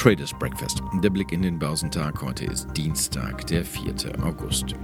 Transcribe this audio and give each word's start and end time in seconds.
Traders 0.00 0.32
Breakfast. 0.32 0.82
Der 1.02 1.10
Blick 1.10 1.30
in 1.30 1.42
den 1.42 1.58
Börsentag. 1.58 2.22
Heute 2.22 2.46
ist 2.46 2.68
Dienstag, 2.74 3.46
der 3.48 3.66
4. 3.66 3.94
August. 4.24 4.74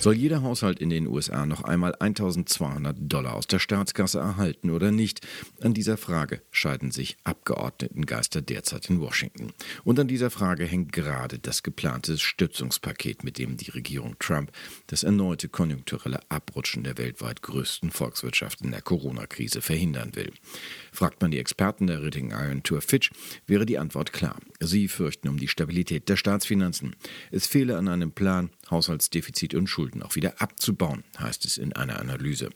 Soll 0.00 0.14
jeder 0.14 0.42
Haushalt 0.42 0.78
in 0.78 0.90
den 0.90 1.08
USA 1.08 1.44
noch 1.44 1.64
einmal 1.64 1.92
1200 1.98 2.96
Dollar 3.00 3.34
aus 3.34 3.48
der 3.48 3.58
Staatskasse 3.58 4.20
erhalten 4.20 4.70
oder 4.70 4.92
nicht? 4.92 5.26
An 5.60 5.74
dieser 5.74 5.96
Frage 5.96 6.40
scheiden 6.52 6.92
sich 6.92 7.16
Abgeordnetengeister 7.24 8.40
derzeit 8.40 8.88
in 8.90 9.00
Washington. 9.00 9.52
Und 9.82 9.98
an 9.98 10.06
dieser 10.06 10.30
Frage 10.30 10.66
hängt 10.66 10.92
gerade 10.92 11.40
das 11.40 11.64
geplante 11.64 12.16
Stützungspaket, 12.16 13.24
mit 13.24 13.38
dem 13.38 13.56
die 13.56 13.72
Regierung 13.72 14.14
Trump 14.20 14.52
das 14.86 15.02
erneute 15.02 15.48
konjunkturelle 15.48 16.20
Abrutschen 16.28 16.84
der 16.84 16.96
weltweit 16.96 17.42
größten 17.42 17.90
Volkswirtschaft 17.90 18.60
in 18.60 18.70
der 18.70 18.82
Corona-Krise 18.82 19.62
verhindern 19.62 20.14
will. 20.14 20.32
Fragt 20.92 21.20
man 21.22 21.32
die 21.32 21.40
Experten 21.40 21.88
der 21.88 22.04
Rating 22.04 22.32
Agentur 22.32 22.82
Fitch, 22.82 23.10
wäre 23.48 23.66
die 23.66 23.78
Antwort 23.78 24.12
klar. 24.12 24.38
Sie 24.60 24.86
fürchten 24.86 25.28
um 25.28 25.38
die 25.38 25.48
Stabilität 25.48 26.08
der 26.08 26.16
Staatsfinanzen. 26.16 26.94
Es 27.32 27.48
fehle 27.48 27.76
an 27.76 27.88
einem 27.88 28.12
Plan, 28.12 28.50
Haushaltsdefizit 28.70 29.54
und 29.54 29.66
Schulden 29.66 30.02
auch 30.02 30.16
wieder 30.16 30.40
abzubauen, 30.40 31.04
heißt 31.18 31.44
es 31.44 31.58
in 31.58 31.72
einer 31.72 32.00
Analyse. 32.00 32.50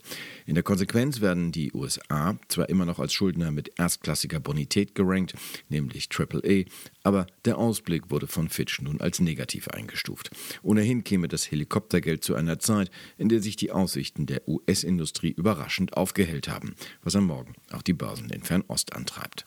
In 0.46 0.54
der 0.54 0.62
Konsequenz 0.62 1.20
werden 1.20 1.52
die 1.52 1.72
USA 1.72 2.38
zwar 2.48 2.68
immer 2.68 2.84
noch 2.84 2.98
als 2.98 3.12
Schuldner 3.12 3.50
mit 3.50 3.78
erstklassiger 3.78 4.40
Bonität 4.40 4.94
gerankt, 4.94 5.34
nämlich 5.68 6.08
AAA, 6.16 6.64
aber 7.02 7.26
der 7.44 7.58
Ausblick 7.58 8.10
wurde 8.10 8.26
von 8.26 8.48
Fitch 8.48 8.80
nun 8.80 9.00
als 9.00 9.20
negativ 9.20 9.68
eingestuft. 9.68 10.30
Ohnehin 10.62 11.04
käme 11.04 11.28
das 11.28 11.50
Helikoptergeld 11.50 12.24
zu 12.24 12.34
einer 12.34 12.58
Zeit, 12.58 12.90
in 13.18 13.28
der 13.28 13.40
sich 13.40 13.56
die 13.56 13.72
Aussichten 13.72 14.26
der 14.26 14.46
US-Industrie 14.48 15.30
überraschend 15.30 15.96
aufgehellt 15.96 16.48
haben, 16.48 16.74
was 17.02 17.16
am 17.16 17.26
Morgen 17.26 17.54
auch 17.70 17.82
die 17.82 17.94
Börsen 17.94 18.30
in 18.30 18.42
Fernost 18.42 18.94
antreibt. 18.94 19.44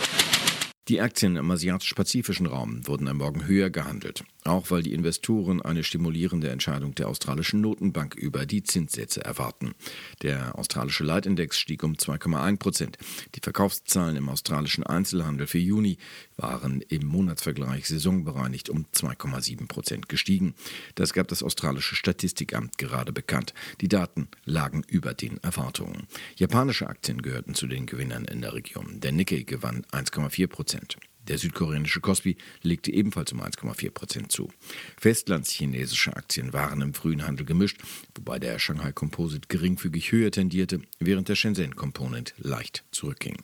Die 0.87 1.01
Aktien 1.01 1.35
im 1.35 1.49
asiatisch-pazifischen 1.49 2.45
Raum 2.45 2.85
wurden 2.85 3.07
am 3.07 3.17
Morgen 3.17 3.47
höher 3.47 3.71
gehandelt, 3.71 4.23
auch 4.43 4.69
weil 4.69 4.83
die 4.83 4.93
Investoren 4.93 5.59
eine 5.59 5.83
stimulierende 5.83 6.51
Entscheidung 6.51 6.93
der 6.93 7.07
australischen 7.07 7.59
Notenbank 7.59 8.13
über 8.13 8.45
die 8.45 8.61
Zinssätze 8.61 9.25
erwarten. 9.25 9.73
Der 10.21 10.59
australische 10.59 11.03
Leitindex 11.03 11.57
stieg 11.57 11.83
um 11.83 11.93
2,1 11.93 12.57
Prozent. 12.59 12.97
Die 13.33 13.39
Verkaufszahlen 13.41 14.15
im 14.15 14.29
australischen 14.29 14.83
Einzelhandel 14.83 15.47
für 15.47 15.57
Juni 15.57 15.97
waren 16.37 16.81
im 16.81 17.07
Monatsvergleich 17.07 17.87
saisonbereinigt 17.87 18.69
um 18.69 18.85
2,7 18.93 19.67
Prozent 19.67 20.07
gestiegen. 20.07 20.53
Das 20.93 21.13
gab 21.13 21.29
das 21.29 21.41
australische 21.41 21.95
Statistikamt 21.95 22.77
gerade 22.77 23.11
bekannt. 23.11 23.55
Die 23.81 23.87
Daten 23.87 24.27
lagen 24.43 24.83
über 24.87 25.15
den 25.15 25.41
Erwartungen. 25.41 26.03
Japanische 26.35 26.87
Aktien 26.87 27.23
gehörten 27.23 27.55
zu 27.55 27.65
den 27.65 27.87
Gewinnern 27.87 28.25
in 28.25 28.41
der 28.41 28.53
Region. 28.53 28.99
Der 28.99 29.11
Nikkei 29.11 29.41
gewann 29.41 29.83
1,4 29.91 30.45
Prozent. 30.45 30.74
Prozent. 30.75 30.97
Der 31.27 31.39
südkoreanische 31.39 32.01
Kospi 32.01 32.37
legte 32.61 32.93
ebenfalls 32.93 33.31
um 33.33 33.41
1,4 33.41 33.89
Prozent 33.89 34.31
zu. 34.31 34.51
Festlandschinesische 34.97 36.15
Aktien 36.15 36.53
waren 36.53 36.81
im 36.81 36.93
frühen 36.93 37.25
Handel 37.25 37.47
gemischt, 37.47 37.81
wobei 38.13 38.37
der 38.37 38.59
Shanghai 38.59 38.91
Composite 38.91 39.47
geringfügig 39.47 40.11
höher 40.11 40.29
tendierte, 40.29 40.81
während 40.99 41.27
der 41.27 41.35
Shenzhen 41.35 41.75
Component 41.75 42.35
leicht 42.37 42.83
zurückging. 42.91 43.37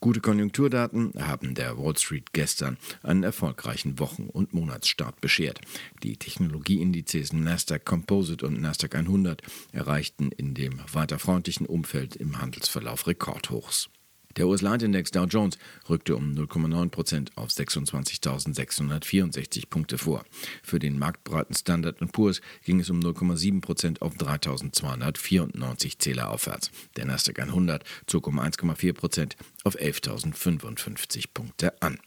Gute 0.00 0.20
Konjunkturdaten 0.20 1.12
haben 1.18 1.54
der 1.54 1.76
Wall 1.76 1.98
Street 1.98 2.32
gestern 2.32 2.78
einen 3.02 3.24
erfolgreichen 3.24 3.98
Wochen- 3.98 4.28
und 4.28 4.54
Monatsstart 4.54 5.20
beschert. 5.20 5.60
Die 6.04 6.16
Technologieindizes 6.16 7.32
Nasdaq 7.32 7.84
Composite 7.84 8.46
und 8.46 8.60
Nasdaq 8.60 8.94
100 8.94 9.42
erreichten 9.72 10.30
in 10.30 10.54
dem 10.54 10.80
weiter 10.92 11.18
freundlichen 11.18 11.66
Umfeld 11.66 12.16
im 12.16 12.40
Handelsverlauf 12.40 13.08
Rekordhochs. 13.08 13.90
Der 14.38 14.46
US-Leitindex 14.46 15.10
Dow 15.10 15.24
Jones 15.24 15.58
rückte 15.90 16.14
um 16.14 16.32
0,9 16.32 16.90
Prozent 16.90 17.32
auf 17.34 17.48
26.664 17.48 19.64
Punkte 19.68 19.98
vor. 19.98 20.24
Für 20.62 20.78
den 20.78 20.96
marktbreiten 20.96 21.56
Standard 21.56 21.98
Poor's 22.12 22.40
ging 22.64 22.78
es 22.78 22.88
um 22.88 23.00
0,7 23.00 23.60
Prozent 23.60 24.00
auf 24.00 24.14
3.294 24.14 25.98
Zähler 25.98 26.30
aufwärts. 26.30 26.70
Der 26.96 27.06
Nasdaq 27.06 27.40
100 27.40 27.82
zog 28.06 28.28
um 28.28 28.38
1,4 28.38 28.92
Prozent 28.92 29.36
auf 29.64 29.76
11.055 29.76 31.24
Punkte 31.34 31.82
an 31.82 31.98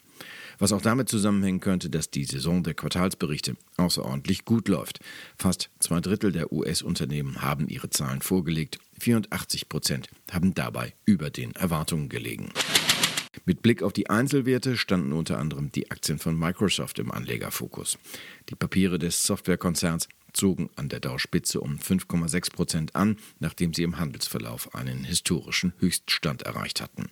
was 0.62 0.72
auch 0.72 0.82
damit 0.82 1.10
zusammenhängen 1.10 1.60
könnte, 1.60 1.90
dass 1.90 2.12
die 2.12 2.24
Saison 2.24 2.62
der 2.62 2.76
Quartalsberichte 2.76 3.56
außerordentlich 3.78 4.46
gut 4.46 4.68
läuft. 4.68 5.00
Fast 5.36 5.72
zwei 5.80 6.00
Drittel 6.02 6.32
der 6.32 6.54
US-Unternehmen 6.54 7.42
haben 7.42 7.68
ihre 7.68 7.90
Zahlen 7.90 8.22
vorgelegt, 8.22 8.78
84 9.00 9.70
Prozent 9.70 10.08
haben 10.32 10.54
dabei 10.54 10.94
über 11.04 11.32
den 11.32 11.56
Erwartungen 11.56 12.10
gelegen. 12.10 12.52
Mit 13.46 13.64
Blick 13.64 13.82
auf 13.82 13.92
die 13.92 14.10
Einzelwerte 14.10 14.78
standen 14.78 15.14
unter 15.14 15.40
anderem 15.40 15.72
die 15.72 15.90
Aktien 15.90 16.20
von 16.20 16.38
Microsoft 16.38 17.00
im 17.00 17.12
Anlegerfokus. 17.12 17.98
Die 18.50 18.56
Papiere 18.56 19.00
des 19.00 19.24
Softwarekonzerns 19.24 20.10
zogen 20.34 20.70
an 20.76 20.90
der 20.90 21.00
Dow-Spitze 21.00 21.60
um 21.60 21.78
5,6 21.78 22.52
Prozent 22.52 22.96
an, 22.96 23.18
nachdem 23.40 23.74
sie 23.74 23.84
im 23.84 23.98
Handelsverlauf 23.98 24.76
einen 24.76 25.04
historischen 25.04 25.74
Höchststand 25.80 26.44
erreicht 26.44 26.82
hatten. 26.82 27.10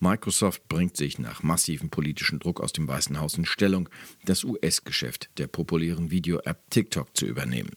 Microsoft 0.00 0.68
bringt 0.68 0.96
sich 0.96 1.18
nach 1.18 1.42
massivem 1.42 1.90
politischen 1.90 2.38
Druck 2.38 2.60
aus 2.60 2.72
dem 2.72 2.86
Weißen 2.86 3.18
Haus 3.18 3.36
in 3.36 3.44
Stellung, 3.44 3.88
das 4.24 4.44
US-Geschäft 4.44 5.28
der 5.38 5.48
populären 5.48 6.10
Video-App 6.12 6.70
TikTok 6.70 7.16
zu 7.16 7.26
übernehmen. 7.26 7.70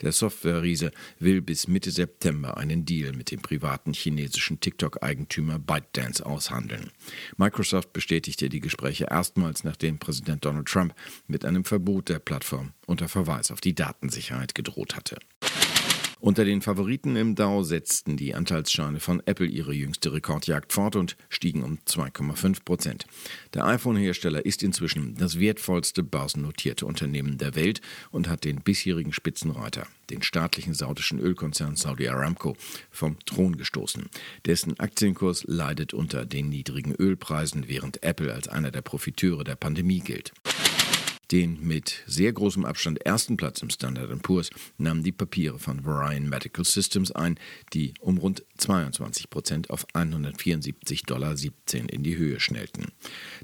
Der 0.00 0.12
Software-Riese 0.12 0.90
will 1.18 1.42
bis 1.42 1.68
Mitte 1.68 1.90
September 1.90 2.56
einen 2.56 2.86
Deal 2.86 3.12
mit 3.12 3.30
dem 3.30 3.42
privaten 3.42 3.92
chinesischen 3.92 4.58
TikTok-Eigentümer 4.58 5.58
ByteDance 5.58 6.24
aushandeln. 6.24 6.90
Microsoft 7.36 7.92
bestätigte 7.92 8.48
die 8.48 8.60
Gespräche 8.60 9.08
erstmals, 9.10 9.62
nachdem 9.62 9.98
Präsident 9.98 10.44
Donald 10.44 10.68
Trump 10.68 10.94
mit 11.26 11.44
einem 11.44 11.64
Verbot 11.64 12.08
der 12.08 12.20
Plattform 12.20 12.72
unter 12.86 13.08
Verweis 13.08 13.50
auf 13.50 13.60
die 13.60 13.74
Datensicherheit 13.74 14.54
gedroht 14.54 14.96
hatte. 14.96 15.18
Unter 16.18 16.46
den 16.46 16.62
Favoriten 16.62 17.14
im 17.14 17.34
Dow 17.34 17.62
setzten 17.62 18.16
die 18.16 18.34
Anteilsscheine 18.34 19.00
von 19.00 19.22
Apple 19.26 19.46
ihre 19.46 19.74
jüngste 19.74 20.14
Rekordjagd 20.14 20.72
fort 20.72 20.96
und 20.96 21.14
stiegen 21.28 21.62
um 21.62 21.78
2,5 21.86 22.64
Prozent. 22.64 23.06
Der 23.52 23.66
iPhone-Hersteller 23.66 24.46
ist 24.46 24.62
inzwischen 24.62 25.14
das 25.16 25.38
wertvollste 25.38 26.02
börsennotierte 26.02 26.86
Unternehmen 26.86 27.36
der 27.36 27.54
Welt 27.54 27.82
und 28.10 28.30
hat 28.30 28.44
den 28.44 28.62
bisherigen 28.62 29.12
Spitzenreiter, 29.12 29.86
den 30.08 30.22
staatlichen 30.22 30.72
saudischen 30.72 31.18
Ölkonzern 31.18 31.76
Saudi 31.76 32.08
Aramco, 32.08 32.56
vom 32.90 33.18
Thron 33.26 33.58
gestoßen. 33.58 34.06
Dessen 34.46 34.80
Aktienkurs 34.80 35.44
leidet 35.46 35.92
unter 35.92 36.24
den 36.24 36.48
niedrigen 36.48 36.94
Ölpreisen, 36.94 37.68
während 37.68 38.02
Apple 38.02 38.32
als 38.32 38.48
einer 38.48 38.70
der 38.70 38.82
Profiteure 38.82 39.44
der 39.44 39.56
Pandemie 39.56 40.00
gilt. 40.00 40.32
Den 41.32 41.60
mit 41.60 42.04
sehr 42.06 42.32
großem 42.32 42.64
Abstand 42.64 43.04
ersten 43.04 43.36
Platz 43.36 43.60
im 43.60 43.70
Standard 43.70 44.10
Poor's 44.22 44.50
nahmen 44.78 45.02
die 45.02 45.12
Papiere 45.12 45.58
von 45.58 45.84
Varian 45.84 46.28
Medical 46.28 46.64
Systems 46.64 47.10
ein, 47.10 47.38
die 47.72 47.94
um 48.00 48.18
rund 48.18 48.44
22 48.58 49.28
Prozent 49.28 49.70
auf 49.70 49.86
174,17 49.94 51.06
Dollar 51.06 51.34
in 51.90 52.02
die 52.04 52.16
Höhe 52.16 52.38
schnellten. 52.38 52.92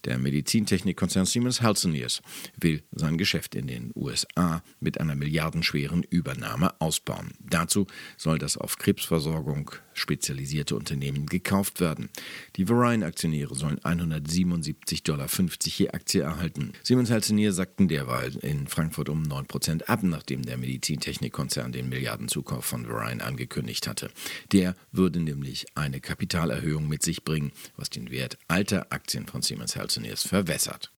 Der 0.05 0.19
Medizintechnikkonzern 0.19 1.27
Siemens 1.27 1.61
Healthineers 1.61 2.23
will 2.61 2.83
sein 2.93 3.19
Geschäft 3.19 3.57
in 3.57 3.67
den 3.67 3.91
USA 3.97 4.63
mit 4.79 5.01
einer 5.01 5.17
milliardenschweren 5.17 6.05
Übernahme 6.05 6.81
ausbauen. 6.81 7.33
Dazu 7.41 7.87
soll 8.17 8.39
das 8.39 8.57
auf 8.57 8.79
Krebsversorgung 8.79 9.73
spezialisierte 9.95 10.77
Unternehmen 10.77 11.27
gekauft 11.27 11.81
werden. 11.81 12.11
Die 12.57 12.69
Varian-Aktionäre 12.69 13.55
sollen 13.55 13.81
177,50 13.81 15.05
Dollar 15.05 15.29
je 15.65 15.91
Aktie 15.91 16.21
erhalten. 16.21 16.73
Siemens 16.83 17.11
Healthineers 17.11 17.57
sagt 17.57 17.73
sackten 17.73 17.89
derweil 17.89 18.37
in 18.43 18.67
Frankfurt 18.67 19.09
um 19.09 19.23
9% 19.23 19.85
ab, 19.85 20.01
nachdem 20.03 20.43
der 20.43 20.59
Medizintechnikkonzern 20.59 21.73
den 21.73 21.89
Milliardenzukauf 21.89 22.67
von 22.67 22.87
Varian 22.87 23.23
angekündigt 23.23 23.87
hatte. 23.87 24.11
Der 24.53 24.77
würde 24.91 25.21
nämlich 25.21 25.65
eine 25.75 26.01
Kapitalerhöhung 26.01 26.87
mit 26.87 27.03
sich 27.03 27.25
bringen, 27.25 27.53
was 27.77 27.89
den 27.89 28.11
Wert 28.11 28.37
alter 28.47 28.89
Aktien 28.91 29.27
von 29.27 29.41
Siemens 29.41 29.75
Healthineers 29.75 30.27
verwässert. 30.27 30.93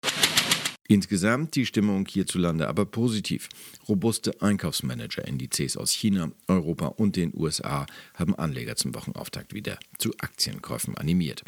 Insgesamt 0.87 1.55
die 1.55 1.65
Stimmung 1.65 2.07
hierzulande 2.07 2.69
aber 2.69 2.85
positiv. 2.85 3.49
Robuste 3.89 4.43
Einkaufsmanager-Indizes 4.43 5.79
aus 5.79 5.93
China, 5.93 6.31
Europa 6.47 6.89
und 6.89 7.17
den 7.17 7.33
USA 7.35 7.87
haben 8.13 8.35
Anleger 8.35 8.77
zum 8.77 8.95
Wochenauftakt 8.95 9.55
wieder 9.55 9.79
zu 9.97 10.13
Aktienkäufen 10.19 10.95
animiert. 10.99 11.43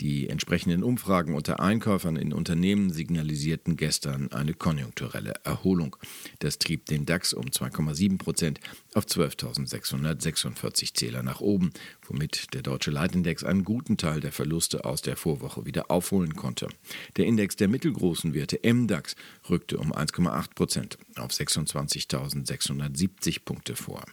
Die 0.00 0.28
entsprechenden 0.28 0.84
Umfragen 0.84 1.34
unter 1.34 1.58
Einkäufern 1.58 2.14
in 2.14 2.32
Unternehmen 2.32 2.92
signalisierten 2.92 3.76
gestern 3.76 4.30
eine 4.30 4.54
konjunkturelle 4.54 5.34
Erholung. 5.42 5.96
Das 6.38 6.58
trieb 6.60 6.86
den 6.86 7.06
DAX 7.06 7.32
um 7.32 7.46
2,7 7.46 8.18
Prozent 8.18 8.60
auf 8.94 9.06
12.646 9.06 10.94
Zähler 10.94 11.24
nach 11.24 11.40
oben, 11.40 11.72
womit 12.06 12.54
der 12.54 12.62
deutsche 12.62 12.92
Leitindex 12.92 13.42
einen 13.42 13.64
guten 13.64 13.96
Teil 13.96 14.20
der 14.20 14.32
Verluste 14.32 14.84
aus 14.84 15.02
der 15.02 15.16
Vorwoche 15.16 15.66
wieder 15.66 15.90
aufholen 15.90 16.36
konnte. 16.36 16.68
Der 17.16 17.26
Index 17.26 17.56
der 17.56 17.66
mittelgroßen 17.66 18.32
Werte 18.32 18.62
Im 18.76 18.88
DAX 18.88 19.16
rückte 19.48 19.78
um 19.78 19.90
1,8 19.90 20.54
Prozent 20.54 20.98
auf 21.16 21.30
26.670 21.30 23.42
Punkte 23.42 23.74
vor. 23.74 24.04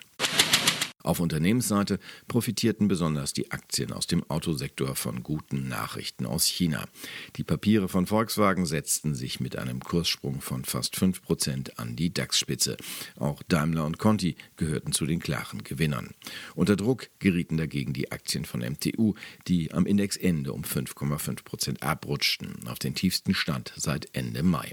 Auf 1.04 1.20
Unternehmensseite 1.20 2.00
profitierten 2.30 2.88
besonders 2.88 3.34
die 3.34 3.52
Aktien 3.52 3.92
aus 3.92 4.08
dem 4.08 4.24
Autosektor 4.30 4.96
von 4.96 5.22
guten 5.22 5.68
Nachrichten 5.68 6.26
aus 6.26 6.46
China. 6.46 6.88
Die 7.36 7.44
Papiere 7.44 7.90
von 7.90 8.08
Volkswagen 8.08 8.66
setzten 8.66 9.14
sich 9.14 9.42
mit 9.42 9.58
einem 9.58 9.82
Kurssprung 9.82 10.40
von 10.40 10.64
fast 10.64 10.96
5% 10.96 11.76
an 11.76 11.98
die 11.98 12.14
DAX-Spitze. 12.14 12.78
Auch 13.18 13.44
Daimler 13.44 13.86
und 13.86 14.00
Conti 14.00 14.38
gehörten 14.56 14.94
zu 14.94 15.06
den 15.06 15.20
klaren 15.20 15.66
Gewinnern. 15.66 16.12
Unter 16.56 16.78
Druck 16.78 17.10
gerieten 17.20 17.58
dagegen 17.58 17.92
die 17.92 18.14
Aktien 18.14 18.46
von 18.46 18.62
MTU, 18.62 19.16
die 19.50 19.74
am 19.74 19.86
Indexende 19.86 20.54
um 20.54 20.62
5,5% 20.62 21.82
abrutschten, 21.82 22.66
auf 22.68 22.80
den 22.80 22.96
tiefsten 22.96 23.34
Stand 23.34 23.74
seit 23.76 24.16
Ende 24.16 24.42
Mai. 24.42 24.72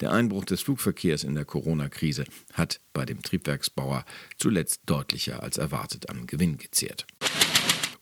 Der 0.00 0.12
Einbruch 0.12 0.44
des 0.44 0.62
Flugverkehrs 0.62 1.24
in 1.24 1.34
der 1.34 1.44
Corona-Krise 1.44 2.24
hat 2.52 2.80
bei 2.92 3.04
dem 3.04 3.20
Triebwerksbauer 3.22 4.04
zuletzt 4.36 4.82
deutlicher 4.86 5.42
als 5.42 5.58
erwartet 5.58 5.71
am 6.08 6.26
Gewinn 6.26 6.58
gezehrt. 6.58 7.06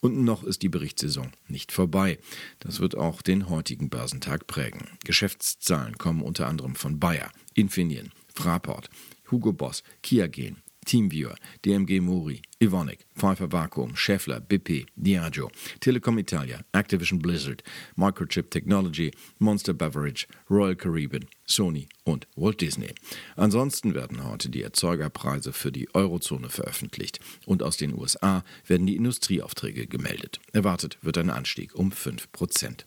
Und 0.00 0.24
noch 0.24 0.44
ist 0.44 0.62
die 0.62 0.68
Berichtssaison 0.68 1.30
nicht 1.48 1.72
vorbei. 1.72 2.18
Das 2.58 2.80
wird 2.80 2.96
auch 2.96 3.20
den 3.20 3.48
heutigen 3.50 3.90
Börsentag 3.90 4.46
prägen. 4.46 4.88
Geschäftszahlen 5.04 5.98
kommen 5.98 6.22
unter 6.22 6.46
anderem 6.46 6.74
von 6.74 6.98
Bayer, 6.98 7.30
Infineon, 7.54 8.10
Fraport, 8.34 8.88
Hugo 9.30 9.52
Boss, 9.52 9.82
Kiagen, 10.02 10.62
Teamviewer, 10.86 11.36
DMG 11.64 12.00
Mori, 12.00 12.40
Evonik, 12.58 13.06
Pfeiffer 13.14 13.52
Vakuum, 13.52 13.94
Schaeffler, 13.94 14.40
BP, 14.40 14.86
Diageo, 14.96 15.50
Telecom 15.80 16.18
Italia, 16.18 16.64
Activision 16.72 17.18
Blizzard, 17.18 17.62
Microchip 17.96 18.50
Technology, 18.50 19.12
Monster 19.38 19.74
Beverage, 19.74 20.26
Royal 20.48 20.74
Caribbean, 20.74 21.28
Sony 21.50 21.88
und 22.04 22.26
Walt 22.36 22.60
Disney. 22.60 22.94
Ansonsten 23.36 23.94
werden 23.94 24.24
heute 24.24 24.48
die 24.48 24.62
Erzeugerpreise 24.62 25.52
für 25.52 25.72
die 25.72 25.92
Eurozone 25.94 26.48
veröffentlicht 26.48 27.20
und 27.46 27.62
aus 27.62 27.76
den 27.76 27.98
USA 27.98 28.44
werden 28.66 28.86
die 28.86 28.96
Industrieaufträge 28.96 29.86
gemeldet. 29.86 30.40
Erwartet 30.52 30.98
wird 31.02 31.18
ein 31.18 31.30
Anstieg 31.30 31.74
um 31.74 31.92
5 31.92 32.32
Prozent. 32.32 32.86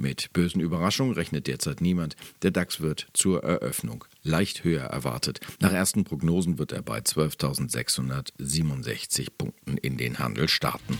Mit 0.00 0.32
bösen 0.32 0.60
Überraschungen 0.60 1.14
rechnet 1.14 1.48
derzeit 1.48 1.80
niemand. 1.80 2.14
Der 2.42 2.52
DAX 2.52 2.80
wird 2.80 3.08
zur 3.14 3.42
Eröffnung 3.42 4.04
leicht 4.22 4.62
höher 4.62 4.84
erwartet. 4.84 5.40
Nach 5.58 5.72
ersten 5.72 6.04
Prognosen 6.04 6.58
wird 6.58 6.70
er 6.70 6.82
bei 6.82 7.00
12.667 7.00 9.26
Punkten 9.36 9.76
in 9.76 9.96
den 9.96 10.20
Handel 10.20 10.48
starten. 10.48 10.96